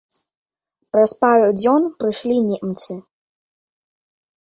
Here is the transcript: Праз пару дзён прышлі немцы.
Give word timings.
Праз 0.95 1.11
пару 1.27 1.53
дзён 1.59 1.81
прышлі 2.01 2.35
немцы. 2.51 2.93